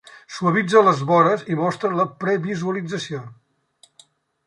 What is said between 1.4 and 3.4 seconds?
i mostra la previsualització.